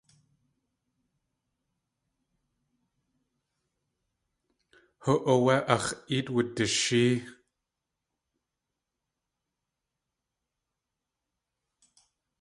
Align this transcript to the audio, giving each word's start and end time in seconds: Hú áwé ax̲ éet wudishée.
Hú 5.03 5.13
áwé 5.33 5.55
ax̲ 5.75 5.89
éet 6.15 6.27
wudishée. 6.33 7.13